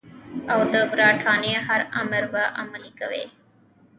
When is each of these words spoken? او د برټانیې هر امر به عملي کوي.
او 0.51 0.59
د 0.71 0.73
برټانیې 0.91 1.57
هر 1.67 1.81
امر 2.01 2.23
به 2.33 2.43
عملي 2.61 2.91
کوي. 2.99 3.25